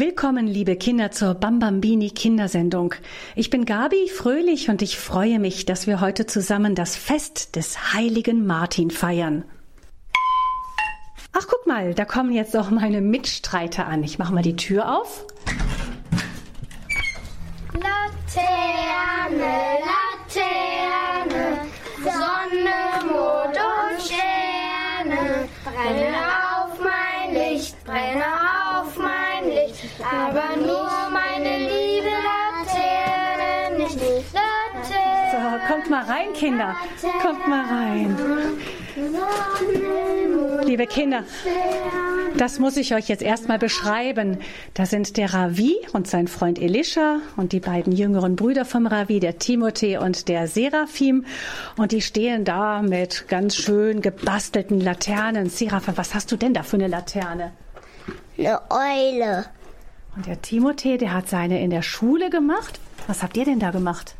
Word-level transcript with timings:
Willkommen, 0.00 0.46
liebe 0.46 0.76
Kinder, 0.76 1.10
zur 1.10 1.34
Bambambini 1.34 2.08
Kindersendung. 2.08 2.94
Ich 3.36 3.50
bin 3.50 3.66
Gabi 3.66 4.08
Fröhlich 4.08 4.70
und 4.70 4.80
ich 4.80 4.98
freue 4.98 5.38
mich, 5.38 5.66
dass 5.66 5.86
wir 5.86 6.00
heute 6.00 6.24
zusammen 6.24 6.74
das 6.74 6.96
Fest 6.96 7.54
des 7.54 7.92
heiligen 7.92 8.46
Martin 8.46 8.90
feiern. 8.90 9.44
Ach, 11.32 11.46
guck 11.46 11.66
mal, 11.66 11.92
da 11.92 12.06
kommen 12.06 12.32
jetzt 12.32 12.56
auch 12.56 12.70
meine 12.70 13.02
Mitstreiter 13.02 13.86
an. 13.88 14.02
Ich 14.02 14.18
mache 14.18 14.32
mal 14.32 14.40
die 14.40 14.56
Tür 14.56 14.98
auf. 14.98 15.26
Laterne, 17.74 19.50
kommt 35.80 35.90
mal 35.90 36.04
rein, 36.04 36.32
Kinder. 36.34 36.76
Kommt 37.22 37.48
mal 37.48 37.64
rein. 37.64 38.16
Liebe 40.64 40.86
Kinder, 40.86 41.24
das 42.36 42.58
muss 42.58 42.76
ich 42.76 42.94
euch 42.94 43.08
jetzt 43.08 43.22
erstmal 43.22 43.58
beschreiben. 43.58 44.38
Da 44.74 44.84
sind 44.84 45.16
der 45.16 45.32
Ravi 45.32 45.76
und 45.92 46.06
sein 46.06 46.28
Freund 46.28 46.58
Elisha 46.58 47.20
und 47.36 47.52
die 47.52 47.60
beiden 47.60 47.94
jüngeren 47.94 48.36
Brüder 48.36 48.64
vom 48.64 48.86
Ravi, 48.86 49.20
der 49.20 49.38
Timothée 49.38 49.98
und 49.98 50.28
der 50.28 50.48
Seraphim. 50.48 51.24
Und 51.76 51.92
die 51.92 52.02
stehen 52.02 52.44
da 52.44 52.82
mit 52.82 53.26
ganz 53.28 53.56
schön 53.56 54.02
gebastelten 54.02 54.80
Laternen. 54.80 55.48
Seraphim, 55.48 55.96
was 55.96 56.14
hast 56.14 56.30
du 56.30 56.36
denn 56.36 56.52
da 56.52 56.62
für 56.62 56.76
eine 56.76 56.88
Laterne? 56.88 57.52
Eine 58.36 58.60
Eule. 58.70 59.46
Und 60.14 60.26
der 60.26 60.42
Timothée, 60.42 60.98
der 60.98 61.14
hat 61.14 61.28
seine 61.28 61.62
in 61.62 61.70
der 61.70 61.82
Schule 61.82 62.28
gemacht. 62.28 62.80
Was 63.06 63.22
habt 63.22 63.36
ihr 63.36 63.44
denn 63.44 63.60
da 63.60 63.70
gemacht? 63.70 64.14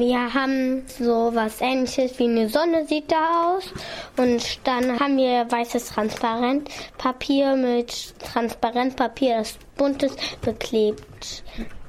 Wir 0.00 0.32
haben 0.32 0.82
so 0.98 1.30
was 1.34 1.60
ähnliches 1.60 2.18
wie 2.18 2.24
eine 2.24 2.48
Sonne 2.48 2.86
sieht 2.86 3.12
da 3.12 3.54
aus. 3.54 3.70
Und 4.16 4.66
dann 4.66 4.98
haben 4.98 5.18
wir 5.18 5.44
weißes 5.50 5.90
Transparentpapier 5.90 7.54
mit 7.54 8.14
Transparentpapier, 8.18 9.36
das 9.36 9.58
buntes, 9.76 10.16
beklebt. 10.40 11.44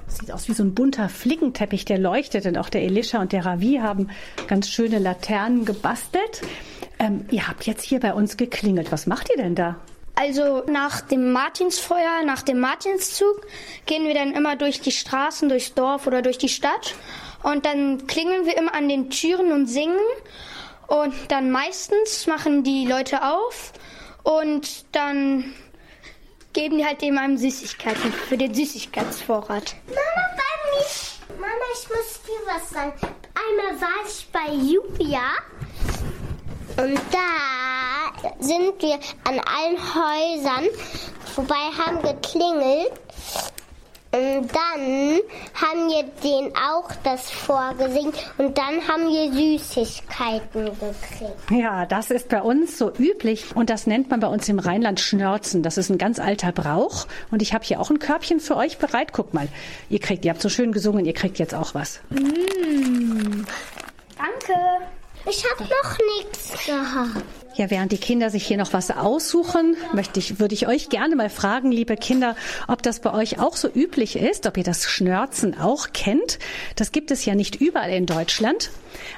Sieht 0.08 0.30
aus 0.30 0.50
wie 0.50 0.54
so 0.54 0.62
ein 0.62 0.76
bunter 0.76 1.08
Flickenteppich, 1.08 1.86
der 1.86 2.00
leuchtet. 2.00 2.46
Und 2.46 2.58
auch 2.58 2.68
der 2.68 2.82
Elisha 2.82 3.22
und 3.22 3.32
der 3.32 3.46
Ravi 3.46 3.80
haben 3.82 4.10
ganz 4.46 4.68
schöne 4.68 5.00
Laternen 5.00 5.64
gebastelt. 5.64 6.42
Ähm, 7.00 7.24
ihr 7.32 7.48
habt 7.48 7.66
jetzt 7.66 7.84
hier 7.84 8.02
bei 8.02 8.14
uns 8.14 8.36
geklingelt. 8.36 8.92
Was 8.92 9.08
macht 9.08 9.30
ihr 9.30 9.38
denn 9.38 9.56
da? 9.56 9.78
Also 10.16 10.64
nach 10.70 11.00
dem 11.00 11.32
Martinsfeuer, 11.32 12.24
nach 12.26 12.42
dem 12.42 12.60
Martinszug 12.60 13.48
gehen 13.86 14.06
wir 14.06 14.14
dann 14.14 14.34
immer 14.34 14.58
durch 14.58 14.82
die 14.82 14.92
Straßen, 14.92 15.48
durchs 15.48 15.74
Dorf 15.74 16.08
oder 16.08 16.22
durch 16.22 16.38
die 16.38 16.50
Stadt. 16.50 16.96
Und 17.44 17.66
dann 17.66 18.08
klingeln 18.08 18.46
wir 18.46 18.58
immer 18.58 18.74
an 18.74 18.90
den 18.90 19.10
Türen 19.10 19.52
und 19.52 19.68
singen. 19.68 20.00
Und 20.88 21.14
dann 21.30 21.52
meistens 21.52 22.28
machen 22.28 22.64
die 22.64 22.86
Leute 22.86 23.24
auf 23.24 23.72
und 24.24 24.86
dann 24.92 25.54
geben 26.54 26.78
die 26.78 26.86
halt 26.86 27.02
eben 27.02 27.18
einem 27.18 27.38
Süßigkeiten 27.38 28.12
für 28.12 28.38
den 28.38 28.54
Süßigkeitsvorrat. 28.54 29.76
Mama, 29.88 30.02
bei 30.36 30.78
mir. 30.78 31.40
Mama, 31.40 31.66
ich 31.74 31.90
muss 31.90 32.22
dir 32.24 32.54
was 32.54 32.70
sagen. 32.70 32.94
Einmal 33.34 33.82
war 33.82 34.06
ich 34.06 34.28
bei 34.32 34.54
Julia 34.54 35.22
und 36.78 37.00
da 37.12 38.32
sind 38.40 38.82
wir 38.82 39.00
an 39.24 39.40
allen 39.40 39.78
Häusern 39.96 40.68
vorbei, 41.34 41.70
haben 41.78 42.02
geklingelt. 42.02 42.92
Und 44.14 44.50
dann 44.54 45.22
haben 45.54 45.88
wir 45.88 46.04
denen 46.22 46.54
auch 46.56 46.90
das 47.04 47.32
vorgesehen 47.32 48.12
und 48.38 48.58
dann 48.58 48.86
haben 48.86 49.08
wir 49.08 49.32
Süßigkeiten 49.32 50.66
gekriegt. 50.66 51.50
Ja, 51.50 51.86
das 51.86 52.12
ist 52.12 52.28
bei 52.28 52.42
uns 52.42 52.78
so 52.78 52.92
üblich 52.92 53.56
und 53.56 53.70
das 53.70 53.88
nennt 53.88 54.10
man 54.10 54.20
bei 54.20 54.28
uns 54.28 54.50
im 54.50 54.60
Rheinland 54.60 55.00
Schnörzen. 55.00 55.64
Das 55.64 55.78
ist 55.78 55.90
ein 55.90 55.98
ganz 55.98 56.20
alter 56.20 56.52
Brauch 56.52 57.08
und 57.32 57.42
ich 57.42 57.54
habe 57.54 57.64
hier 57.64 57.80
auch 57.80 57.90
ein 57.90 58.00
Körbchen 58.00 58.42
für 58.42 58.58
euch 58.58 58.80
bereit. 58.80 59.14
Guck 59.14 59.34
mal, 59.34 59.48
ihr 59.90 60.00
kriegt, 60.00 60.26
ihr 60.26 60.32
habt 60.32 60.42
so 60.42 60.50
schön 60.50 60.74
gesungen, 60.74 61.06
ihr 61.06 61.14
kriegt 61.14 61.40
jetzt 61.40 61.56
auch 61.56 61.74
was. 61.74 62.02
Mmh. 62.10 63.46
Danke. 64.18 64.60
Ich 65.30 65.46
habe 65.46 65.64
noch 65.64 65.98
nichts 66.18 66.66
gehabt. 66.66 67.41
Ja, 67.56 67.70
während 67.70 67.92
die 67.92 67.98
Kinder 67.98 68.30
sich 68.30 68.46
hier 68.46 68.58
noch 68.58 68.72
was 68.72 68.92
aussuchen, 68.92 69.76
möchte 69.94 70.20
ich, 70.20 70.40
würde 70.40 70.56
ich 70.56 70.68
euch 70.68 70.88
gerne 70.88 71.16
mal 71.16 71.30
fragen, 71.30 71.72
liebe 71.72 71.98
Kinder, 71.98 72.36
ob 72.68 72.82
das 72.82 73.02
bei 73.02 73.14
euch 73.14 73.40
auch 73.40 73.58
so 73.58 73.68
üblich 73.68 74.16
ist, 74.16 74.48
ob 74.48 74.58
ihr 74.58 74.64
das 74.64 74.86
Schnörzen 74.86 75.60
auch 75.60 75.90
kennt. 75.92 76.40
Das 76.76 76.94
gibt 76.94 77.12
es 77.12 77.26
ja 77.26 77.36
nicht 77.36 77.56
überall 77.56 77.92
in 77.92 78.06
Deutschland. 78.06 78.72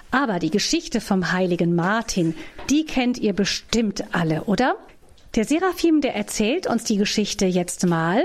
Aber 0.10 0.40
die 0.40 0.50
Geschichte 0.50 1.00
vom 1.00 1.32
heiligen 1.32 1.76
Martin, 1.76 2.36
die 2.70 2.86
kennt 2.86 3.20
ihr 3.20 3.34
bestimmt 3.34 4.04
alle, 4.14 4.44
oder? 4.46 4.78
Der 5.36 5.46
Seraphim, 5.46 6.02
der 6.02 6.16
erzählt 6.16 6.68
uns 6.68 6.84
die 6.84 6.98
Geschichte 6.98 7.46
jetzt 7.46 7.86
mal. 7.86 8.24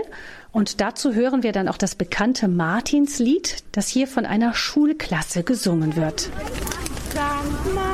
Und 0.53 0.81
dazu 0.81 1.15
hören 1.15 1.43
wir 1.43 1.53
dann 1.53 1.69
auch 1.69 1.79
das 1.79 1.95
bekannte 1.95 2.49
Martinslied, 2.49 3.57
das 3.73 3.89
hier 3.89 4.07
von 4.07 4.25
einer 4.25 4.55
Schulklasse 4.55 5.43
gesungen 5.43 5.97
wird. 5.97 6.31
Sankt 7.15 7.88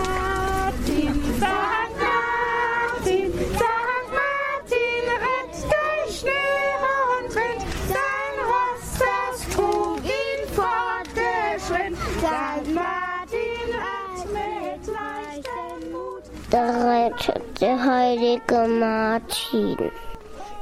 Da 16.54 16.68
rettet 16.88 17.60
der 17.60 17.84
heilige 17.84 18.68
Martin. 18.68 19.90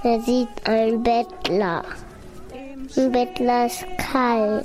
Er 0.02 0.20
sieht 0.20 0.48
einen 0.64 1.02
Bettler. 1.02 1.84
Ein 2.96 3.12
Bettler 3.12 3.66
ist 3.66 3.84
kalt. 3.98 4.64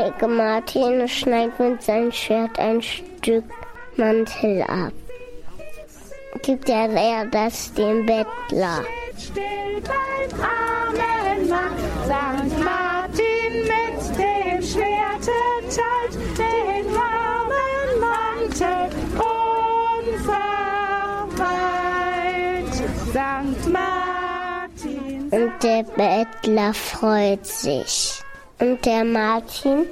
Heilige 0.00 0.28
Martin 0.28 1.06
schneidet 1.08 1.60
mit 1.60 1.82
seinem 1.82 2.10
Schwert 2.10 2.58
ein 2.58 2.80
Stück 2.80 3.44
Mantel 3.96 4.62
ab. 4.62 4.92
Gibt 6.40 6.70
er 6.70 7.26
das 7.26 7.74
dem 7.74 8.06
Bettler. 8.06 8.82
still 9.18 9.82
beim 9.82 11.48
Mann. 11.48 11.76
Sankt 12.06 12.58
Martin 12.64 13.62
mit 13.62 14.00
dem 14.16 14.62
Schwerte 14.62 15.36
teilt 15.68 16.16
den 16.38 16.86
warmen 16.96 17.90
Mantel 18.00 18.88
unverweilt. 19.18 20.34
Sankt 23.12 23.66
Martin. 23.68 25.28
Und 25.30 25.52
der 25.62 25.82
Bettler 25.82 26.72
freut 26.72 27.44
sich. 27.44 28.19
Und 28.60 28.84
der 28.84 29.04
Martin 29.04 29.86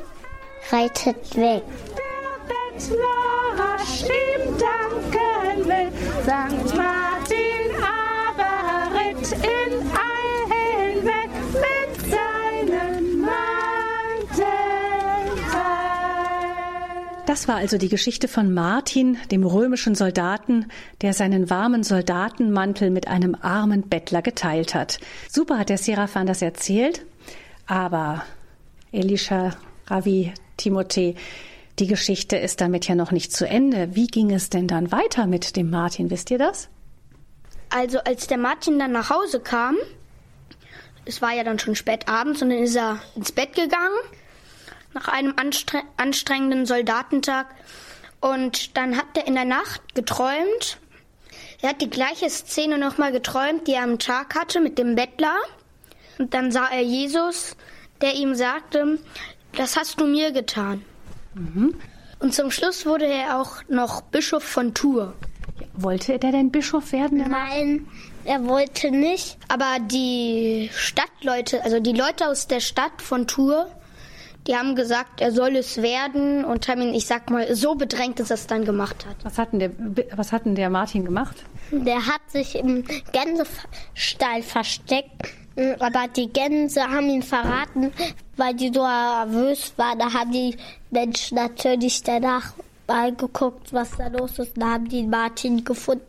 reitet 0.70 1.36
weg. 1.36 1.62
Der 1.96 2.38
Bettler 2.46 3.56
rasch 3.56 4.02
ihm 4.02 4.58
danken 4.58 5.66
will. 5.66 5.90
Sankt 6.26 6.76
Martin 6.76 7.72
aber 7.80 8.94
ritt 8.94 9.32
in 9.32 9.72
Eil 9.90 10.42
hinweg 10.52 11.30
mit 11.54 12.10
seinem 12.10 13.20
Mantel. 13.20 14.44
Das 17.24 17.48
war 17.48 17.56
also 17.56 17.78
die 17.78 17.88
Geschichte 17.88 18.28
von 18.28 18.52
Martin, 18.52 19.16
dem 19.30 19.44
römischen 19.46 19.94
Soldaten, 19.94 20.66
der 21.00 21.14
seinen 21.14 21.48
warmen 21.48 21.84
Soldatenmantel 21.84 22.90
mit 22.90 23.08
einem 23.08 23.34
armen 23.34 23.88
Bettler 23.88 24.20
geteilt 24.20 24.74
hat. 24.74 24.98
Super 25.30 25.58
hat 25.58 25.70
der 25.70 25.78
Seraphan 25.78 26.26
das 26.26 26.42
erzählt, 26.42 27.06
aber 27.66 28.24
Elisha, 28.92 29.56
Ravi, 29.86 30.32
Timothée, 30.58 31.16
die 31.78 31.86
Geschichte 31.86 32.36
ist 32.36 32.60
damit 32.60 32.88
ja 32.88 32.94
noch 32.94 33.12
nicht 33.12 33.32
zu 33.32 33.46
Ende. 33.46 33.94
Wie 33.94 34.08
ging 34.08 34.32
es 34.32 34.50
denn 34.50 34.66
dann 34.66 34.90
weiter 34.90 35.26
mit 35.26 35.56
dem 35.56 35.70
Martin? 35.70 36.10
Wisst 36.10 36.30
ihr 36.30 36.38
das? 36.38 36.68
Also 37.70 37.98
als 38.00 38.26
der 38.26 38.38
Martin 38.38 38.78
dann 38.78 38.92
nach 38.92 39.10
Hause 39.10 39.40
kam, 39.40 39.76
es 41.04 41.22
war 41.22 41.32
ja 41.32 41.44
dann 41.44 41.58
schon 41.58 41.74
spät 41.74 42.08
abends 42.08 42.42
und 42.42 42.50
dann 42.50 42.58
ist 42.58 42.76
er 42.76 42.98
ins 43.14 43.32
Bett 43.32 43.54
gegangen 43.54 43.98
nach 44.94 45.08
einem 45.08 45.34
anstre 45.36 45.82
anstrengenden 45.96 46.66
Soldatentag 46.66 47.46
Und 48.20 48.76
dann 48.76 48.96
hat 48.96 49.16
er 49.16 49.26
in 49.26 49.34
der 49.34 49.44
Nacht 49.44 49.94
geträumt. 49.94 50.78
Er 51.62 51.70
hat 51.70 51.80
die 51.80 51.90
gleiche 51.90 52.28
Szene 52.30 52.78
nochmal 52.78 53.12
geträumt, 53.12 53.66
die 53.66 53.74
er 53.74 53.84
am 53.84 53.98
Tag 53.98 54.34
hatte 54.34 54.60
mit 54.60 54.78
dem 54.78 54.96
Bettler. 54.96 55.36
Und 56.18 56.34
dann 56.34 56.50
sah 56.50 56.66
er 56.66 56.82
Jesus, 56.82 57.56
der 58.00 58.14
ihm 58.14 58.34
sagte, 58.34 58.98
das 59.56 59.76
hast 59.76 60.00
du 60.00 60.06
mir 60.06 60.32
getan. 60.32 60.84
Mhm. 61.34 61.74
Und 62.20 62.34
zum 62.34 62.50
Schluss 62.50 62.84
wurde 62.84 63.06
er 63.06 63.40
auch 63.40 63.62
noch 63.68 64.02
Bischof 64.02 64.42
von 64.42 64.74
Tours. 64.74 65.12
Wollte 65.74 66.18
der 66.18 66.32
denn 66.32 66.50
Bischof 66.50 66.92
werden? 66.92 67.24
Nein, 67.28 67.86
er 68.24 68.44
wollte 68.46 68.90
nicht. 68.90 69.38
Aber 69.48 69.78
die 69.80 70.70
Stadtleute, 70.72 71.62
also 71.62 71.78
die 71.78 71.92
Leute 71.92 72.28
aus 72.28 72.48
der 72.48 72.60
Stadt 72.60 73.00
von 73.00 73.26
Tours, 73.28 73.66
die 74.48 74.56
haben 74.56 74.74
gesagt, 74.74 75.20
er 75.20 75.30
soll 75.30 75.56
es 75.56 75.82
werden 75.82 76.44
und 76.44 76.68
haben 76.68 76.80
ihn, 76.80 76.94
ich 76.94 77.06
sag 77.06 77.30
mal, 77.30 77.54
so 77.54 77.74
bedrängt, 77.74 78.18
dass 78.18 78.30
er 78.30 78.34
es 78.34 78.46
dann 78.46 78.64
gemacht 78.64 79.06
hat. 79.06 79.16
Was 79.22 79.38
hat 79.38 79.52
denn 79.52 79.60
der, 79.60 79.70
was 80.16 80.32
hat 80.32 80.46
denn 80.46 80.54
der 80.54 80.70
Martin 80.70 81.04
gemacht? 81.04 81.36
Der 81.70 82.06
hat 82.06 82.22
sich 82.28 82.54
im 82.56 82.84
Gänsestall 83.12 84.42
versteckt, 84.42 85.28
aber 85.78 86.06
die 86.14 86.28
Gänse 86.28 86.82
haben 86.82 87.08
ihn 87.08 87.22
verraten, 87.22 87.92
weil 88.36 88.54
die 88.54 88.70
so 88.72 88.86
nervös 88.86 89.72
waren. 89.76 89.98
Da 89.98 90.12
haben 90.12 90.32
die 90.32 90.56
Menschen 90.90 91.36
natürlich 91.36 92.02
danach 92.02 92.52
mal 92.86 93.14
geguckt, 93.14 93.72
was 93.72 93.90
da 93.96 94.08
los 94.08 94.38
ist. 94.38 94.52
Da 94.56 94.72
haben 94.74 94.88
die 94.88 95.02
Martin 95.02 95.64
gefunden. 95.64 96.02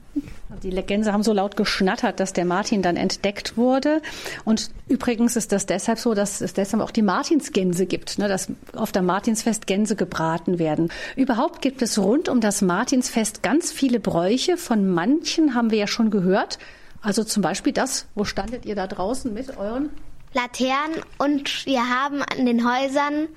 Die 0.64 0.72
Gänse 0.72 1.14
haben 1.14 1.24
so 1.24 1.32
laut 1.32 1.56
geschnattert, 1.56 2.20
dass 2.20 2.34
der 2.34 2.44
Martin 2.44 2.82
dann 2.82 2.98
entdeckt 2.98 3.56
wurde. 3.56 4.02
Und 4.46 4.72
übrigens 4.88 5.36
ist 5.36 5.52
das 5.52 5.66
deshalb 5.66 6.00
so, 6.00 6.14
dass 6.14 6.42
es 6.42 6.54
deshalb 6.54 6.82
auch 6.82 6.92
die 6.92 7.04
Martinsgänse 7.04 7.86
gibt, 7.86 8.18
ne, 8.18 8.28
dass 8.28 8.52
auf 8.76 8.92
der 8.92 9.04
Martinsfest 9.04 9.68
Gänse 9.68 9.96
gebraten 9.96 10.58
werden. 10.60 10.92
Überhaupt 11.16 11.62
gibt 11.62 11.82
es 11.82 12.00
rund 12.00 12.30
um 12.30 12.42
das 12.42 12.62
Martinsfest 12.62 13.44
ganz 13.44 13.72
viele 13.72 14.00
Bräuche. 14.00 14.58
Von 14.58 14.90
manchen 14.90 15.54
haben 15.54 15.72
wir 15.72 15.78
ja 15.78 15.88
schon 15.88 16.10
gehört. 16.10 16.58
Also 17.02 17.24
zum 17.24 17.42
Beispiel 17.42 17.74
das, 17.74 18.08
wo 18.16 18.26
standet 18.26 18.66
ihr 18.66 18.76
da 18.76 18.88
draußen 18.88 19.34
mit 19.34 19.58
euren 19.58 19.90
Laternen 20.34 21.02
und 21.18 21.66
wir 21.66 21.90
haben 21.90 22.22
an 22.22 22.46
den 22.46 22.70
Häusern 22.70 23.28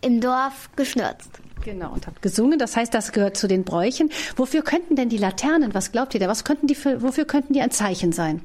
im 0.00 0.20
Dorf 0.20 0.70
geschnürzt. 0.76 1.30
Genau, 1.64 1.92
und 1.92 2.06
habt 2.06 2.22
gesungen. 2.22 2.58
Das 2.58 2.76
heißt, 2.76 2.94
das 2.94 3.10
gehört 3.10 3.36
zu 3.36 3.48
den 3.48 3.64
Bräuchen. 3.64 4.10
Wofür 4.36 4.62
könnten 4.62 4.94
denn 4.94 5.08
die 5.08 5.18
Laternen, 5.18 5.74
was 5.74 5.90
glaubt 5.90 6.14
ihr 6.14 6.20
da, 6.20 6.28
was 6.28 6.44
könnten 6.44 6.68
die 6.68 6.76
für, 6.76 7.02
wofür 7.02 7.24
könnten 7.24 7.54
die 7.54 7.60
ein 7.60 7.72
Zeichen 7.72 8.12
sein? 8.12 8.42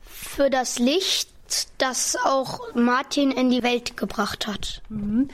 Für 0.00 0.48
das 0.48 0.78
Licht, 0.78 1.28
das 1.76 2.16
auch 2.24 2.74
Martin 2.74 3.30
in 3.32 3.50
die 3.50 3.62
Welt 3.62 3.96
gebracht 3.96 4.46
hat. 4.46 4.82
Mhm. 4.88 5.28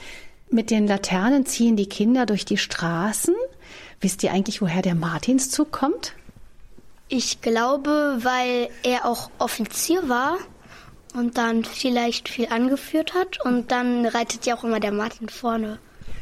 Mit 0.49 0.71
den 0.71 0.87
Laternen 0.87 1.45
ziehen 1.45 1.75
die 1.77 1.87
Kinder 1.87 2.25
durch 2.25 2.45
die 2.45 2.57
Straßen. 2.57 3.33
Wisst 4.01 4.23
ihr 4.23 4.31
eigentlich, 4.31 4.61
woher 4.61 4.81
der 4.81 4.95
Martinszug 4.95 5.71
kommt? 5.71 6.13
Ich 7.07 7.41
glaube, 7.41 8.17
weil 8.21 8.69
er 8.83 9.05
auch 9.05 9.29
Offizier 9.37 10.09
war 10.09 10.37
und 11.13 11.37
dann 11.37 11.63
vielleicht 11.63 12.29
viel 12.29 12.47
angeführt 12.47 13.13
hat 13.13 13.43
und 13.45 13.71
dann 13.71 14.05
reitet 14.05 14.45
ja 14.45 14.55
auch 14.55 14.63
immer 14.63 14.79
der 14.79 14.91
Martin 14.91 15.29
vorne. 15.29 15.79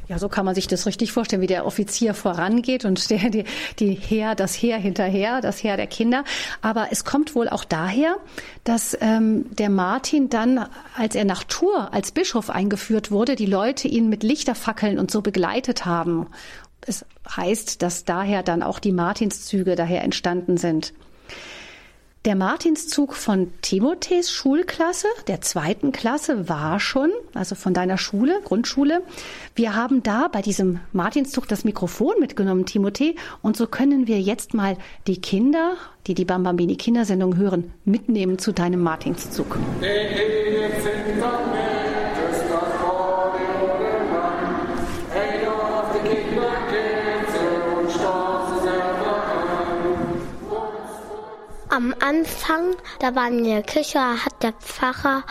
Ja, 0.10 0.20
so 0.20 0.28
kann 0.28 0.44
man 0.44 0.54
sich 0.54 0.68
das 0.68 0.86
richtig 0.86 1.14
vorstellen, 1.14 1.42
wie 1.42 1.48
der 1.48 1.66
Offizier 1.66 2.14
vorangeht 2.14 2.84
und 2.84 3.10
der, 3.10 3.30
die, 3.30 3.46
die 3.80 3.94
Heer, 3.94 4.36
das 4.36 4.54
Heer 4.54 4.78
hinterher, 4.78 5.40
das 5.40 5.64
Heer 5.64 5.78
der 5.78 5.88
Kinder. 5.88 6.26
Aber 6.62 6.90
es 6.92 7.06
kommt 7.06 7.36
wohl 7.36 7.48
auch 7.48 7.64
daher, 7.64 8.18
dass 8.66 8.98
ähm, 9.00 9.46
der 9.56 9.70
Martin 9.70 10.30
dann, 10.30 10.68
als 10.98 11.16
er 11.16 11.26
nach 11.26 11.46
Tours 11.46 11.88
als 11.92 12.12
Bischof 12.12 12.50
eingeführt 12.50 13.12
wurde, 13.12 13.36
die 13.36 13.46
Leute 13.46 13.88
ihn 13.88 14.10
mit 14.10 14.24
Lichterfackeln 14.24 15.00
und 15.00 15.12
so 15.12 15.22
begleitet 15.22 15.86
haben. 15.86 16.28
Es 16.88 17.06
heißt, 17.36 17.82
dass 17.82 18.06
daher 18.06 18.44
dann 18.44 18.64
auch 18.64 18.80
die 18.80 18.92
Martinszüge 18.92 19.76
daher 19.76 20.04
entstanden 20.04 20.58
sind. 20.58 20.94
Der 22.26 22.36
Martinszug 22.36 23.16
von 23.16 23.52
Timothees 23.62 24.32
Schulklasse, 24.32 25.08
der 25.28 25.42
zweiten 25.42 25.92
Klasse, 25.92 26.48
war 26.48 26.80
schon, 26.80 27.10
also 27.34 27.54
von 27.54 27.74
deiner 27.74 27.98
Schule, 27.98 28.40
Grundschule. 28.46 29.02
Wir 29.56 29.76
haben 29.76 30.04
da 30.04 30.30
bei 30.30 30.42
diesem 30.42 30.80
Martinszug 30.94 31.50
das 31.50 31.66
Mikrofon 31.66 32.14
mitgenommen, 32.22 32.64
Timothée, 32.64 33.16
und 33.42 33.58
so 33.58 33.68
können 33.68 34.08
wir 34.08 34.22
jetzt 34.22 34.54
mal 34.54 34.78
die 35.06 35.20
Kinder, 35.20 35.76
die 36.08 36.14
die 36.14 36.24
Bambambini 36.24 36.78
Kindersendung 36.78 37.36
hören, 37.36 37.74
mitnehmen 37.84 38.40
zu 38.40 38.54
deinem 38.54 38.82
Martinszug. 38.82 39.58
Am 51.76 51.92
Anfang, 52.02 52.76
da 53.00 53.16
waren 53.16 53.32
wir 53.32 53.40
in 53.40 53.46
der 53.46 53.64
Küche, 53.64 54.00
hat 54.00 54.44
der 54.44 54.54
Pfarrer 54.54 55.24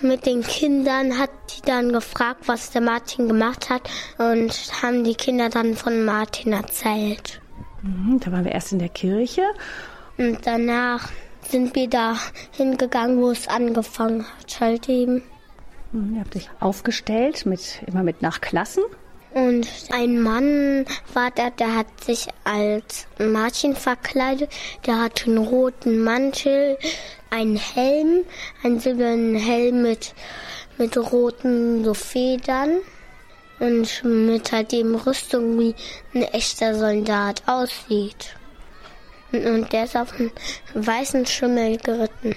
mit 0.00 0.24
den 0.24 0.42
Kindern, 0.42 1.18
hat 1.18 1.28
die 1.50 1.60
dann 1.66 1.92
gefragt, 1.92 2.48
was 2.48 2.70
der 2.70 2.80
Martin 2.80 3.28
gemacht 3.28 3.68
hat 3.68 3.90
und 4.16 4.54
haben 4.82 5.04
die 5.04 5.14
Kinder 5.14 5.50
dann 5.50 5.74
von 5.74 6.06
Martin 6.06 6.54
erzählt. 6.54 7.42
Mhm, 7.82 8.18
da 8.20 8.32
waren 8.32 8.46
wir 8.46 8.52
erst 8.52 8.72
in 8.72 8.78
der 8.78 8.88
Kirche. 8.88 9.42
Und 10.16 10.38
danach 10.46 11.10
sind 11.42 11.74
wir 11.74 11.90
da 11.90 12.16
hingegangen, 12.52 13.20
wo 13.20 13.30
es 13.30 13.46
angefangen 13.46 14.24
hat, 14.38 14.60
halt 14.62 14.88
eben. 14.88 15.22
Mhm, 15.92 16.14
ihr 16.14 16.20
habt 16.20 16.34
euch 16.36 16.48
aufgestellt, 16.58 17.44
mit, 17.44 17.82
immer 17.86 18.02
mit 18.02 18.22
nach 18.22 18.40
Klassen. 18.40 18.84
Und 19.34 19.66
ein 19.90 20.20
Mann 20.20 20.84
war 21.14 21.30
da, 21.30 21.48
der 21.48 21.76
hat 21.76 22.04
sich 22.04 22.28
als 22.44 23.06
Martin 23.18 23.74
verkleidet. 23.74 24.50
Der 24.86 25.00
hatte 25.00 25.26
einen 25.26 25.38
roten 25.38 26.04
Mantel, 26.04 26.76
einen 27.30 27.56
Helm, 27.56 28.24
einen 28.62 28.78
silbernen 28.78 29.36
Helm 29.36 29.82
mit, 29.82 30.14
mit 30.76 30.96
roten 30.98 31.82
so 31.82 31.94
Federn 31.94 32.80
und 33.58 34.04
mit 34.04 34.52
halt 34.52 34.72
dem 34.72 34.94
Rüstung 34.96 35.58
wie 35.58 35.74
ein 36.14 36.24
echter 36.24 36.74
Soldat 36.74 37.42
aussieht. 37.46 38.36
Und, 39.32 39.46
und 39.46 39.72
der 39.72 39.84
ist 39.84 39.96
auf 39.96 40.12
einen 40.12 40.30
weißen 40.74 41.24
Schimmel 41.24 41.78
geritten. 41.78 42.34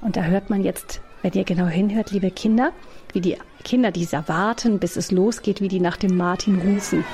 Und 0.00 0.16
da 0.16 0.22
hört 0.22 0.48
man 0.48 0.62
jetzt, 0.62 1.00
wenn 1.22 1.32
ihr 1.32 1.44
genau 1.44 1.66
hinhört, 1.66 2.10
liebe 2.10 2.30
Kinder, 2.30 2.72
wie 3.12 3.20
die 3.20 3.36
Kinder, 3.64 3.90
die 3.90 4.06
erwarten, 4.10 4.78
bis 4.78 4.96
es 4.96 5.10
losgeht, 5.10 5.60
wie 5.60 5.68
die 5.68 5.80
nach 5.80 5.96
dem 5.96 6.16
Martin 6.16 6.60
rufen. 6.60 7.04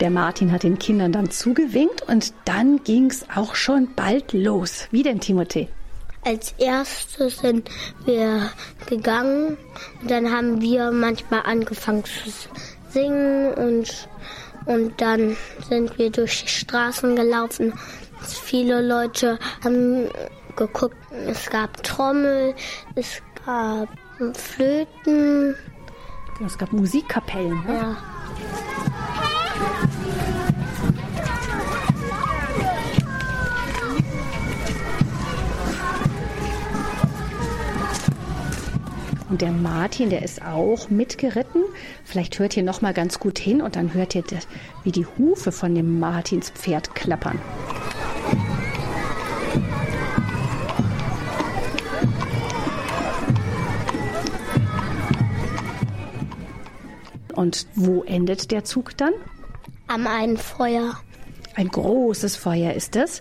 Der 0.00 0.10
Martin 0.10 0.52
hat 0.52 0.62
den 0.62 0.78
Kindern 0.78 1.10
dann 1.10 1.30
zugewinkt 1.30 2.02
und 2.06 2.34
dann 2.44 2.84
ging 2.84 3.10
es 3.10 3.24
auch 3.34 3.54
schon 3.54 3.94
bald 3.96 4.34
los. 4.34 4.88
Wie 4.90 5.02
denn, 5.02 5.20
Timothée? 5.20 5.68
Als 6.22 6.54
erstes 6.58 7.38
sind 7.38 7.70
wir 8.04 8.50
gegangen 8.88 9.56
und 10.02 10.10
dann 10.10 10.30
haben 10.30 10.60
wir 10.60 10.90
manchmal 10.90 11.42
angefangen 11.44 12.04
zu 12.04 12.30
singen 12.90 13.54
und, 13.54 14.08
und 14.66 15.00
dann 15.00 15.36
sind 15.68 15.98
wir 15.98 16.10
durch 16.10 16.42
die 16.42 16.48
Straßen 16.48 17.16
gelaufen 17.16 17.72
Viele 18.22 18.80
Leute 18.82 19.38
haben 19.62 20.08
geguckt, 20.56 20.96
es 21.26 21.48
gab 21.50 21.82
Trommel, 21.82 22.54
es 22.94 23.22
gab 23.44 23.88
Flöten. 24.34 25.54
Es 26.44 26.58
gab 26.58 26.72
Musikkapellen. 26.72 27.64
Ne? 27.64 27.74
Ja. 27.74 27.96
Und 39.28 39.40
der 39.40 39.50
Martin, 39.50 40.10
der 40.10 40.22
ist 40.22 40.42
auch 40.42 40.88
mitgeritten. 40.88 41.62
Vielleicht 42.04 42.38
hört 42.38 42.56
ihr 42.56 42.62
noch 42.62 42.80
mal 42.80 42.94
ganz 42.94 43.18
gut 43.18 43.38
hin 43.38 43.60
und 43.60 43.74
dann 43.74 43.92
hört 43.92 44.14
ihr, 44.14 44.22
wie 44.84 44.92
die 44.92 45.06
Hufe 45.18 45.50
von 45.50 45.74
dem 45.74 45.98
Martinspferd 45.98 46.94
klappern. 46.94 47.40
Und 57.34 57.66
wo 57.74 58.02
endet 58.04 58.50
der 58.50 58.64
Zug 58.64 58.96
dann? 58.96 59.12
Am 59.88 60.06
einen 60.06 60.36
Feuer. 60.36 60.98
Ein 61.54 61.68
großes 61.68 62.36
Feuer 62.36 62.72
ist 62.72 62.96
es. 62.96 63.20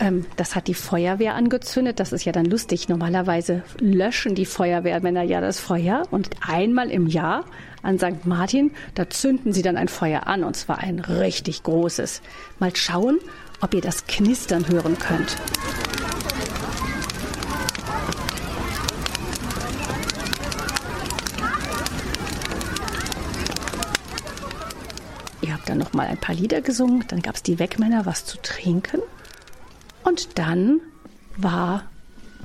Ähm, 0.00 0.26
das 0.36 0.54
hat 0.54 0.68
die 0.68 0.74
Feuerwehr 0.74 1.34
angezündet. 1.34 1.98
Das 1.98 2.12
ist 2.12 2.24
ja 2.24 2.32
dann 2.32 2.44
lustig. 2.44 2.88
Normalerweise 2.88 3.62
löschen 3.80 4.34
die 4.34 4.46
Feuerwehrmänner 4.46 5.22
ja 5.22 5.40
das 5.40 5.58
Feuer 5.58 6.02
und 6.10 6.30
einmal 6.40 6.90
im 6.90 7.06
Jahr 7.06 7.44
an 7.82 7.98
St. 7.98 8.24
Martin, 8.24 8.72
da 8.94 9.08
zünden 9.08 9.52
sie 9.52 9.62
dann 9.62 9.76
ein 9.76 9.88
Feuer 9.88 10.26
an 10.26 10.44
und 10.44 10.56
zwar 10.56 10.78
ein 10.78 10.98
richtig 10.98 11.62
großes. 11.62 12.22
Mal 12.58 12.74
schauen, 12.74 13.18
ob 13.60 13.74
ihr 13.74 13.80
das 13.80 14.06
Knistern 14.06 14.68
hören 14.68 14.98
könnt. 14.98 15.36
Ihr 25.40 25.54
habt 25.54 25.68
dann 25.68 25.78
noch 25.78 25.92
mal 25.92 26.06
ein 26.06 26.18
paar 26.18 26.34
Lieder 26.34 26.60
gesungen, 26.60 27.04
dann 27.08 27.22
gab 27.22 27.36
es 27.36 27.42
die 27.42 27.58
Wegmänner 27.58 28.06
was 28.06 28.24
zu 28.24 28.38
trinken 28.42 29.00
und 30.08 30.38
dann 30.38 30.80
war 31.36 31.84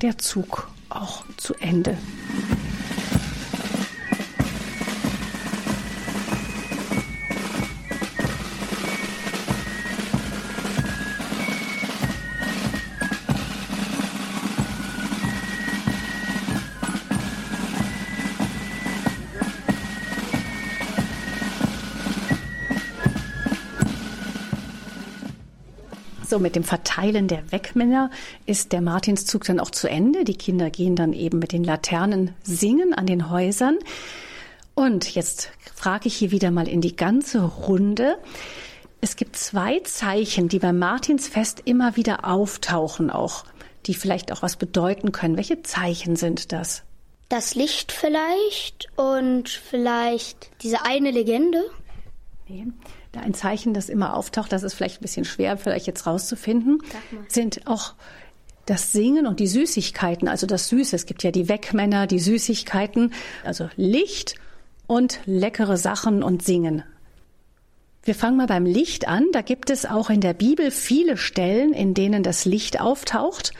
der 0.02 0.18
Zug 0.18 0.68
auch 0.90 1.24
zu 1.38 1.54
Ende. 1.54 1.96
So, 26.34 26.40
mit 26.40 26.56
dem 26.56 26.64
Verteilen 26.64 27.28
der 27.28 27.52
Wegmänner 27.52 28.10
ist 28.44 28.72
der 28.72 28.80
Martinszug 28.80 29.44
dann 29.44 29.60
auch 29.60 29.70
zu 29.70 29.88
Ende. 29.88 30.24
Die 30.24 30.34
Kinder 30.34 30.68
gehen 30.68 30.96
dann 30.96 31.12
eben 31.12 31.38
mit 31.38 31.52
den 31.52 31.62
Laternen 31.62 32.34
singen 32.42 32.92
an 32.92 33.06
den 33.06 33.30
Häusern. 33.30 33.78
Und 34.74 35.14
jetzt 35.14 35.52
frage 35.76 36.08
ich 36.08 36.16
hier 36.16 36.32
wieder 36.32 36.50
mal 36.50 36.66
in 36.66 36.80
die 36.80 36.96
ganze 36.96 37.40
Runde. 37.44 38.18
Es 39.00 39.14
gibt 39.14 39.36
zwei 39.36 39.78
Zeichen, 39.84 40.48
die 40.48 40.58
beim 40.58 40.76
Martinsfest 40.76 41.62
immer 41.66 41.94
wieder 41.94 42.24
auftauchen, 42.24 43.10
auch, 43.10 43.44
die 43.86 43.94
vielleicht 43.94 44.32
auch 44.32 44.42
was 44.42 44.56
bedeuten 44.56 45.12
können. 45.12 45.36
Welche 45.36 45.62
Zeichen 45.62 46.16
sind 46.16 46.50
das? 46.50 46.82
Das 47.28 47.54
Licht 47.54 47.92
vielleicht 47.92 48.88
und 48.96 49.48
vielleicht 49.48 50.50
diese 50.64 50.84
eine 50.84 51.12
Legende. 51.12 51.62
Nee 52.48 52.66
ein 53.16 53.34
Zeichen, 53.34 53.74
das 53.74 53.88
immer 53.88 54.16
auftaucht, 54.16 54.52
das 54.52 54.62
ist 54.62 54.74
vielleicht 54.74 55.00
ein 55.00 55.02
bisschen 55.02 55.24
schwer, 55.24 55.56
vielleicht 55.56 55.86
jetzt 55.86 56.06
rauszufinden, 56.06 56.78
sind 57.28 57.66
auch 57.66 57.94
das 58.66 58.92
Singen 58.92 59.26
und 59.26 59.40
die 59.40 59.46
Süßigkeiten, 59.46 60.28
also 60.28 60.46
das 60.46 60.68
Süße. 60.68 60.96
Es 60.96 61.06
gibt 61.06 61.22
ja 61.22 61.30
die 61.30 61.48
Wegmänner, 61.48 62.06
die 62.06 62.18
Süßigkeiten, 62.18 63.12
also 63.44 63.68
Licht 63.76 64.36
und 64.86 65.20
leckere 65.26 65.76
Sachen 65.76 66.22
und 66.22 66.42
Singen. 66.42 66.82
Wir 68.04 68.14
fangen 68.14 68.36
mal 68.36 68.46
beim 68.46 68.66
Licht 68.66 69.08
an. 69.08 69.26
Da 69.32 69.40
gibt 69.40 69.70
es 69.70 69.86
auch 69.86 70.10
in 70.10 70.20
der 70.20 70.34
Bibel 70.34 70.70
viele 70.70 71.16
Stellen, 71.16 71.72
in 71.72 71.94
denen 71.94 72.22
das 72.22 72.44
Licht 72.44 72.80
auftaucht. 72.80 73.52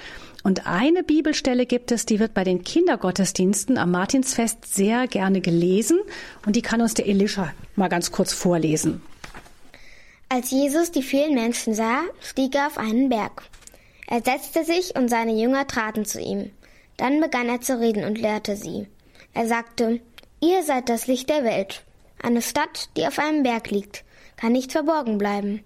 Und 0.43 0.67
eine 0.67 1.03
Bibelstelle 1.03 1.65
gibt 1.65 1.91
es, 1.91 2.05
die 2.05 2.21
wird 2.21 2.35
bei 2.35 2.45
den 2.45 2.63
Kindergottesdiensten 2.63 3.79
am 3.79 3.91
Martinsfest 3.91 4.75
sehr 4.75 5.07
gerne 5.07 5.41
gelesen. 5.41 5.99
Und 6.45 6.57
die 6.57 6.63
kann 6.63 6.83
uns 6.83 6.93
der 6.93 7.07
Elisha 7.07 7.53
mal 7.77 7.89
ganz 7.89 8.13
kurz 8.13 8.35
vorlesen. 8.35 9.01
Als 10.35 10.51
Jesus 10.51 10.91
die 10.91 11.05
vielen 11.05 11.33
Menschen 11.33 11.75
sah, 11.75 12.03
stieg 12.21 12.57
er 12.57 12.67
auf 12.67 12.77
einen 12.77 13.09
Berg. 13.09 13.45
Er 14.09 14.21
setzte 14.21 14.65
sich 14.65 14.97
und 14.97 15.09
seine 15.09 15.33
Jünger 15.33 15.65
traten 15.69 16.05
zu 16.05 16.21
ihm. 16.21 16.51
Dann 16.97 17.21
begann 17.21 17.49
er 17.49 17.61
zu 17.61 17.79
reden 17.79 18.03
und 18.03 18.19
lehrte 18.19 18.57
sie. 18.57 18.89
Er 19.33 19.47
sagte, 19.47 20.01
Ihr 20.41 20.65
seid 20.65 20.89
das 20.89 21.07
Licht 21.07 21.31
der 21.31 21.45
Welt. 21.45 21.85
Eine 22.21 22.43
Stadt, 22.43 22.89
die 22.97 23.07
auf 23.07 23.21
einem 23.21 23.45
Berg 23.45 23.71
liegt, 23.71 24.03
kann 24.37 24.51
nicht 24.51 24.73
verborgen 24.73 25.19
bleiben. 25.19 25.63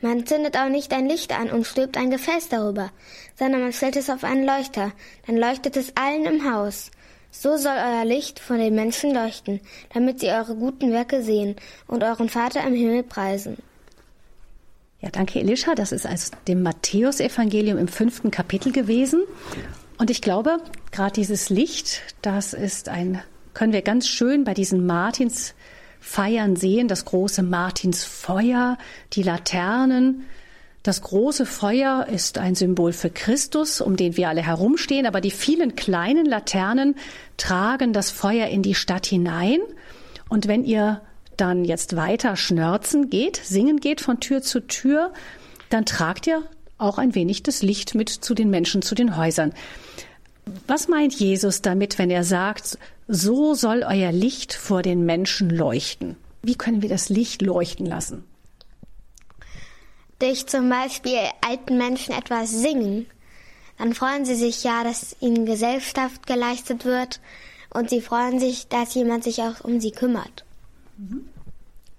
Man 0.00 0.24
zündet 0.24 0.56
auch 0.56 0.68
nicht 0.68 0.92
ein 0.92 1.08
Licht 1.08 1.36
an 1.36 1.50
und 1.50 1.66
stülpt 1.66 1.96
ein 1.96 2.10
Gefäß 2.10 2.48
darüber, 2.48 2.92
sondern 3.36 3.62
man 3.62 3.72
stellt 3.72 3.96
es 3.96 4.08
auf 4.08 4.22
einen 4.22 4.46
Leuchter, 4.46 4.92
dann 5.26 5.36
leuchtet 5.36 5.76
es 5.76 5.96
allen 5.96 6.26
im 6.26 6.54
Haus. 6.54 6.92
So 7.32 7.56
soll 7.56 7.74
euer 7.74 8.04
Licht 8.04 8.38
von 8.38 8.58
den 8.58 8.76
Menschen 8.76 9.12
leuchten, 9.12 9.60
damit 9.92 10.20
sie 10.20 10.28
eure 10.28 10.54
guten 10.54 10.92
Werke 10.92 11.24
sehen 11.24 11.56
und 11.88 12.04
euren 12.04 12.28
Vater 12.28 12.64
im 12.64 12.74
Himmel 12.74 13.02
preisen. 13.02 13.56
Ja, 15.02 15.10
danke, 15.10 15.40
Elisha. 15.40 15.74
Das 15.74 15.90
ist 15.90 16.06
aus 16.06 16.30
dem 16.46 16.62
Matthäusevangelium 16.62 17.76
im 17.76 17.88
fünften 17.88 18.30
Kapitel 18.30 18.70
gewesen. 18.70 19.24
Und 19.98 20.10
ich 20.10 20.22
glaube, 20.22 20.58
gerade 20.92 21.12
dieses 21.12 21.50
Licht, 21.50 22.02
das 22.22 22.54
ist 22.54 22.88
ein, 22.88 23.20
können 23.52 23.72
wir 23.72 23.82
ganz 23.82 24.06
schön 24.06 24.44
bei 24.44 24.54
diesen 24.54 24.86
Martinsfeiern 24.86 26.54
sehen, 26.54 26.86
das 26.86 27.04
große 27.04 27.42
Martinsfeuer, 27.42 28.78
die 29.12 29.24
Laternen. 29.24 30.22
Das 30.84 31.02
große 31.02 31.46
Feuer 31.46 32.06
ist 32.08 32.38
ein 32.38 32.54
Symbol 32.54 32.92
für 32.92 33.10
Christus, 33.10 33.80
um 33.80 33.96
den 33.96 34.16
wir 34.16 34.28
alle 34.28 34.46
herumstehen, 34.46 35.06
aber 35.06 35.20
die 35.20 35.30
vielen 35.32 35.74
kleinen 35.74 36.26
Laternen 36.26 36.94
tragen 37.38 37.92
das 37.92 38.12
Feuer 38.12 38.46
in 38.46 38.62
die 38.62 38.76
Stadt 38.76 39.06
hinein. 39.06 39.58
Und 40.28 40.46
wenn 40.46 40.64
ihr 40.64 41.02
dann 41.36 41.64
jetzt 41.64 41.96
weiter 41.96 42.36
schnörzen 42.36 43.10
geht, 43.10 43.36
singen 43.36 43.80
geht 43.80 44.00
von 44.00 44.20
Tür 44.20 44.42
zu 44.42 44.60
Tür, 44.60 45.12
dann 45.70 45.86
tragt 45.86 46.26
ihr 46.26 46.42
auch 46.78 46.98
ein 46.98 47.14
wenig 47.14 47.42
das 47.42 47.62
Licht 47.62 47.94
mit 47.94 48.08
zu 48.08 48.34
den 48.34 48.50
Menschen, 48.50 48.82
zu 48.82 48.94
den 48.94 49.16
Häusern. 49.16 49.52
Was 50.66 50.88
meint 50.88 51.14
Jesus 51.14 51.62
damit, 51.62 51.98
wenn 51.98 52.10
er 52.10 52.24
sagt, 52.24 52.78
so 53.06 53.54
soll 53.54 53.84
euer 53.86 54.12
Licht 54.12 54.52
vor 54.52 54.82
den 54.82 55.04
Menschen 55.06 55.50
leuchten? 55.50 56.16
Wie 56.42 56.56
können 56.56 56.82
wir 56.82 56.88
das 56.88 57.08
Licht 57.08 57.42
leuchten 57.42 57.86
lassen? 57.86 58.24
Durch 60.18 60.46
zum 60.46 60.68
Beispiel 60.68 61.18
alten 61.46 61.78
Menschen 61.78 62.14
etwas 62.14 62.50
singen. 62.50 63.06
Dann 63.78 63.94
freuen 63.94 64.24
sie 64.24 64.34
sich 64.34 64.62
ja, 64.64 64.84
dass 64.84 65.16
ihnen 65.20 65.46
Gesellschaft 65.46 66.26
geleistet 66.26 66.84
wird 66.84 67.20
und 67.70 67.90
sie 67.90 68.00
freuen 68.00 68.38
sich, 68.38 68.68
dass 68.68 68.94
jemand 68.94 69.24
sich 69.24 69.40
auch 69.42 69.60
um 69.62 69.80
sie 69.80 69.90
kümmert. 69.92 70.44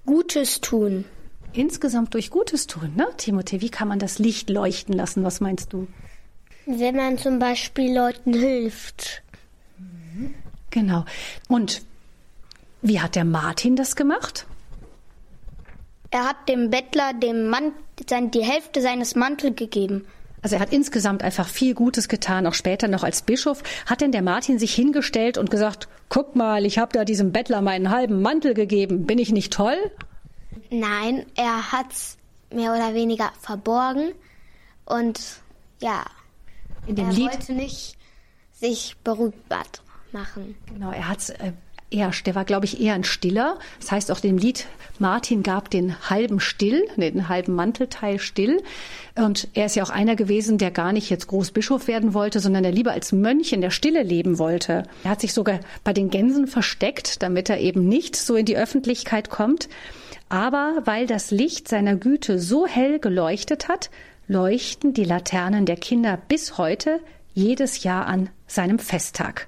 Gutes 0.06 0.62
tun. 0.62 1.06
Insgesamt 1.54 2.14
durch 2.14 2.30
Gutes 2.30 2.68
tun, 2.68 2.94
ne, 2.96 3.08
Timothée? 3.18 3.62
Wie 3.62 3.70
kann 3.70 3.88
man 3.88 4.00
das 4.00 4.18
Licht 4.20 4.50
leuchten 4.50 4.94
lassen? 4.94 5.24
Was 5.24 5.40
meinst 5.40 5.72
du? 5.72 5.88
Wenn 6.66 6.96
man 6.96 7.18
zum 7.18 7.40
Beispiel 7.40 7.96
Leuten 7.96 8.34
hilft. 8.34 9.22
Genau. 10.72 11.06
Und 11.48 11.84
wie 12.82 13.00
hat 13.00 13.16
der 13.16 13.26
Martin 13.26 13.76
das 13.76 13.96
gemacht? 13.96 14.48
Er 16.10 16.30
hat 16.30 16.50
dem 16.50 16.70
Bettler 16.70 17.14
dem 17.14 17.48
Mann, 17.48 17.72
die 18.00 18.44
Hälfte 18.44 18.82
seines 18.82 19.16
Mantels 19.16 19.56
gegeben. 19.56 20.06
Also 20.44 20.58
er 20.58 20.62
hat 20.62 20.74
insgesamt 20.74 21.24
einfach 21.24 21.48
viel 21.48 21.74
Gutes 21.74 22.10
getan, 22.10 22.46
auch 22.46 22.54
später 22.54 22.90
noch 22.90 23.04
als 23.04 23.22
Bischof. 23.22 23.64
Hat 23.86 24.02
denn 24.02 24.12
der 24.12 24.22
Martin 24.22 24.60
sich 24.60 24.76
hingestellt 24.76 25.38
und 25.38 25.50
gesagt, 25.50 25.88
guck 26.10 26.36
mal, 26.36 26.66
ich 26.66 26.78
habe 26.78 26.92
da 26.92 27.06
diesem 27.06 27.32
Bettler 27.32 27.62
meinen 27.62 27.90
halben 27.90 28.22
Mantel 28.22 28.54
gegeben, 28.54 29.08
bin 29.08 29.18
ich 29.18 29.32
nicht 29.32 29.54
toll? 29.54 29.78
Nein, 30.70 31.26
er 31.36 31.72
hat's 31.72 32.18
mehr 32.52 32.74
oder 32.74 32.94
weniger 32.94 33.32
verborgen 33.40 34.12
und 34.86 35.20
ja, 35.82 36.06
in 36.88 36.96
dem 36.96 37.08
er 37.08 37.14
Lied 37.14 37.32
wollte 37.32 37.54
nicht 37.54 37.98
sich 38.52 38.98
berühmt 39.04 39.36
machen. 40.12 40.56
Genau, 40.68 40.92
er 40.92 41.08
hat's 41.08 41.30
äh, 41.30 41.54
eher, 41.94 42.12
der 42.26 42.36
war, 42.36 42.46
glaube 42.46 42.66
ich, 42.66 42.82
eher 42.82 42.94
ein 42.94 43.04
Stiller. 43.04 43.58
Das 43.80 43.92
heißt 43.92 44.12
auch 44.12 44.20
dem 44.20 44.38
Lied, 44.38 44.68
Martin 45.00 45.44
gab 45.44 45.70
den 45.70 46.10
halben 46.10 46.40
Still, 46.40 46.86
den 46.98 47.30
halben 47.30 47.54
Mantelteil 47.54 48.20
still. 48.20 48.62
Und 49.16 49.48
er 49.54 49.66
ist 49.68 49.76
ja 49.76 49.84
auch 49.84 49.90
einer 49.90 50.16
gewesen, 50.16 50.58
der 50.58 50.72
gar 50.72 50.94
nicht 50.94 51.10
jetzt 51.10 51.28
Großbischof 51.28 51.88
werden 51.88 52.14
wollte, 52.14 52.40
sondern 52.40 52.64
der 52.64 52.72
lieber 52.72 52.92
als 52.92 53.12
Mönch 53.12 53.54
in 53.54 53.62
der 53.62 53.70
Stille 53.70 54.04
leben 54.04 54.40
wollte. 54.40 54.84
Er 55.04 55.12
hat 55.12 55.22
sich 55.22 55.34
sogar 55.34 55.60
bei 55.84 55.94
den 55.94 56.10
Gänsen 56.10 56.48
versteckt, 56.48 57.22
damit 57.22 57.50
er 57.50 57.60
eben 57.60 57.88
nicht 57.88 58.16
so 58.16 58.36
in 58.36 58.46
die 58.46 58.58
Öffentlichkeit 58.58 59.30
kommt. 59.30 59.70
Aber 60.30 60.82
weil 60.86 61.06
das 61.06 61.32
Licht 61.32 61.68
seiner 61.68 61.96
Güte 61.96 62.40
so 62.40 62.66
hell 62.66 63.00
geleuchtet 63.00 63.68
hat, 63.68 63.90
leuchten 64.28 64.94
die 64.94 65.04
Laternen 65.04 65.66
der 65.66 65.78
Kinder 65.78 66.18
bis 66.28 66.58
heute 66.58 67.00
jedes 67.34 67.84
Jahr 67.84 68.06
an 68.06 68.30
seinem 68.48 68.80
Festtag. 68.80 69.48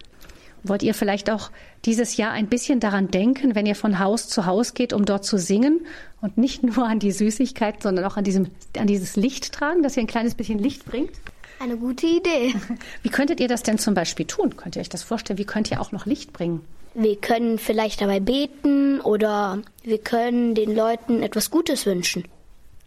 Wollt 0.68 0.82
ihr 0.82 0.96
vielleicht 0.96 1.30
auch 1.30 1.52
dieses 1.86 2.18
Jahr 2.18 2.32
ein 2.32 2.48
bisschen 2.48 2.80
daran 2.80 3.12
denken, 3.12 3.54
wenn 3.54 3.68
ihr 3.68 3.76
von 3.76 4.00
Haus 4.00 4.28
zu 4.28 4.48
Haus 4.48 4.74
geht, 4.74 4.94
um 4.94 5.06
dort 5.06 5.24
zu 5.24 5.38
singen 5.38 5.86
und 6.22 6.40
nicht 6.40 6.64
nur 6.64 6.88
an 6.88 6.98
die 6.98 7.12
Süßigkeit, 7.12 7.84
sondern 7.84 8.04
auch 8.06 8.18
an, 8.18 8.24
diesem, 8.24 8.48
an 8.78 8.88
dieses 8.88 9.16
Licht 9.16 9.54
tragen, 9.54 9.84
dass 9.84 9.96
ihr 9.96 10.02
ein 10.02 10.08
kleines 10.08 10.34
bisschen 10.34 10.58
Licht 10.58 10.86
bringt? 10.86 11.12
Eine 11.60 11.78
gute 11.78 12.08
Idee. 12.08 12.56
Wie 13.04 13.10
könntet 13.10 13.40
ihr 13.40 13.48
das 13.48 13.62
denn 13.62 13.78
zum 13.78 13.94
Beispiel 13.94 14.26
tun? 14.26 14.58
Könnt 14.58 14.76
ihr 14.76 14.82
euch 14.82 14.90
das 14.90 15.04
vorstellen? 15.04 15.38
Wie 15.38 15.46
könnt 15.46 15.70
ihr 15.70 15.80
auch 15.80 15.92
noch 15.92 16.08
Licht 16.08 16.34
bringen? 16.34 16.62
Wir 16.96 17.16
können 17.16 17.60
vielleicht 17.60 18.02
dabei 18.02 18.20
beten 18.20 19.02
oder 19.02 19.62
wir 19.84 20.00
können 20.00 20.56
den 20.56 20.76
Leuten 20.76 21.22
etwas 21.22 21.52
Gutes 21.52 21.86
wünschen. 21.86 22.26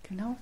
Genau. 0.08 0.36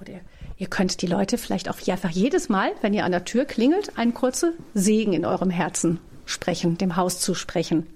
Oder 0.00 0.14
ihr, 0.14 0.20
ihr 0.56 0.66
könnt 0.66 1.02
die 1.02 1.06
Leute 1.06 1.38
vielleicht 1.38 1.68
auch 1.68 1.76
einfach 1.86 2.10
jedes 2.10 2.48
Mal, 2.48 2.72
wenn 2.80 2.94
ihr 2.94 3.04
an 3.04 3.12
der 3.12 3.24
Tür 3.24 3.44
klingelt, 3.44 3.96
einen 3.96 4.14
kurzen 4.14 4.54
Segen 4.74 5.12
in 5.12 5.24
eurem 5.24 5.50
Herzen 5.50 6.00
sprechen, 6.30 6.78
dem 6.78 6.96
Haus 6.96 7.20
zu 7.20 7.34
sprechen. 7.34 7.86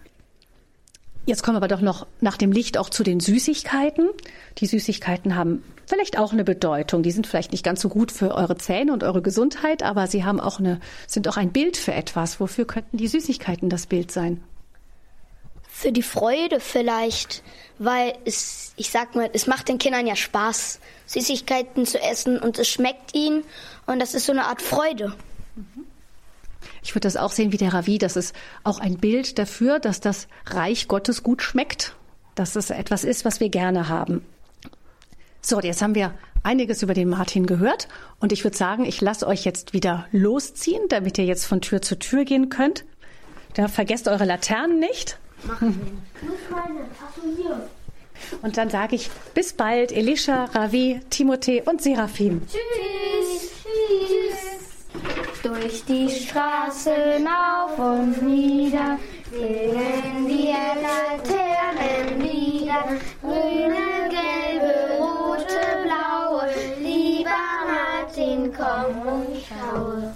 Jetzt 1.26 1.42
kommen 1.42 1.54
wir 1.54 1.62
aber 1.62 1.68
doch 1.68 1.80
noch 1.80 2.06
nach 2.20 2.36
dem 2.36 2.52
Licht 2.52 2.76
auch 2.76 2.90
zu 2.90 3.02
den 3.02 3.18
Süßigkeiten. 3.18 4.10
Die 4.58 4.66
Süßigkeiten 4.66 5.36
haben 5.36 5.62
vielleicht 5.86 6.18
auch 6.18 6.32
eine 6.32 6.44
Bedeutung. 6.44 7.02
Die 7.02 7.12
sind 7.12 7.26
vielleicht 7.26 7.52
nicht 7.52 7.64
ganz 7.64 7.80
so 7.80 7.88
gut 7.88 8.12
für 8.12 8.34
eure 8.34 8.58
Zähne 8.58 8.92
und 8.92 9.02
eure 9.04 9.22
Gesundheit, 9.22 9.82
aber 9.82 10.06
sie 10.06 10.24
haben 10.24 10.38
auch 10.38 10.58
eine, 10.58 10.80
sind 11.06 11.26
auch 11.26 11.38
ein 11.38 11.50
Bild 11.50 11.78
für 11.78 11.94
etwas. 11.94 12.40
Wofür 12.40 12.66
könnten 12.66 12.98
die 12.98 13.08
Süßigkeiten 13.08 13.70
das 13.70 13.86
Bild 13.86 14.10
sein? 14.10 14.42
Für 15.66 15.92
die 15.92 16.02
Freude 16.02 16.60
vielleicht, 16.60 17.42
weil 17.78 18.12
es 18.26 18.64
ich 18.76 18.90
sag 18.90 19.14
mal, 19.14 19.30
es 19.32 19.46
macht 19.46 19.68
den 19.68 19.78
Kindern 19.78 20.06
ja 20.06 20.16
Spaß, 20.16 20.80
Süßigkeiten 21.06 21.86
zu 21.86 22.00
essen 22.00 22.38
und 22.38 22.58
es 22.58 22.68
schmeckt 22.68 23.14
ihnen 23.14 23.44
und 23.86 24.00
das 24.00 24.14
ist 24.14 24.26
so 24.26 24.32
eine 24.32 24.46
Art 24.46 24.62
Freude. 24.62 25.14
Ich 26.84 26.94
würde 26.94 27.06
das 27.06 27.16
auch 27.16 27.32
sehen 27.32 27.50
wie 27.50 27.56
der 27.56 27.72
Ravi. 27.72 27.98
Das 27.98 28.14
ist 28.14 28.36
auch 28.62 28.78
ein 28.78 28.98
Bild 28.98 29.38
dafür, 29.38 29.80
dass 29.80 30.00
das 30.00 30.28
Reich 30.46 30.86
Gottes 30.86 31.22
gut 31.22 31.42
schmeckt, 31.42 31.96
dass 32.34 32.54
es 32.56 32.70
etwas 32.70 33.04
ist, 33.04 33.24
was 33.24 33.40
wir 33.40 33.48
gerne 33.48 33.88
haben. 33.88 34.24
So, 35.40 35.60
jetzt 35.60 35.82
haben 35.82 35.94
wir 35.94 36.14
einiges 36.42 36.82
über 36.82 36.94
den 36.94 37.08
Martin 37.08 37.46
gehört 37.46 37.88
und 38.20 38.32
ich 38.32 38.44
würde 38.44 38.56
sagen, 38.56 38.84
ich 38.84 39.00
lasse 39.00 39.26
euch 39.26 39.44
jetzt 39.44 39.72
wieder 39.72 40.06
losziehen, 40.12 40.82
damit 40.90 41.18
ihr 41.18 41.24
jetzt 41.24 41.46
von 41.46 41.62
Tür 41.62 41.80
zu 41.80 41.98
Tür 41.98 42.24
gehen 42.24 42.50
könnt. 42.50 42.84
Da 43.54 43.68
vergesst 43.68 44.06
eure 44.06 44.24
Laternen 44.24 44.78
nicht. 44.78 45.18
Machen. 45.46 46.02
Und 48.42 48.56
dann 48.56 48.70
sage 48.70 48.96
ich 48.96 49.10
bis 49.34 49.54
bald, 49.54 49.90
Elisha, 49.92 50.44
Ravi, 50.44 51.00
Timothée 51.10 51.62
und 51.68 51.82
Seraphim. 51.82 52.42
Tschüss. 52.46 53.03
Durch 55.44 55.84
die 55.84 56.08
Straßen 56.08 57.28
auf 57.28 57.78
und 57.78 58.22
nieder 58.22 58.98
singen 59.30 60.26
wir 60.26 60.56
Laternen 60.80 62.22
wieder. 62.22 62.82
Grüne, 63.20 64.08
gelbe, 64.08 64.96
rote, 64.98 65.60
blaue. 65.82 66.48
Lieber 66.80 67.28
Martin, 67.68 68.54
komm 68.56 69.06
und 69.06 69.36
schaue. 69.46 70.14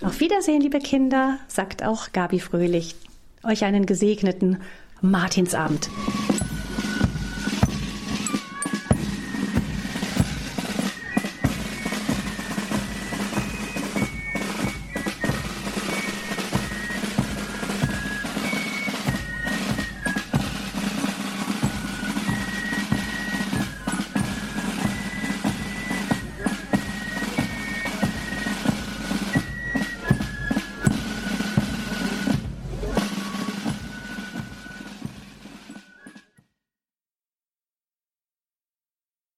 Auf 0.00 0.20
Wiedersehen, 0.20 0.60
liebe 0.60 0.78
Kinder, 0.78 1.40
sagt 1.48 1.82
auch 1.82 2.12
Gabi 2.12 2.38
Fröhlich. 2.38 2.94
Euch 3.42 3.64
einen 3.64 3.86
gesegneten 3.86 4.62
Martinsabend. 5.00 5.90